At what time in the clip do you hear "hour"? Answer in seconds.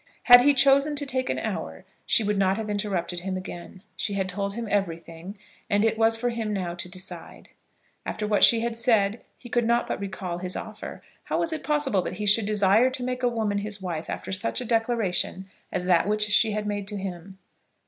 1.37-1.83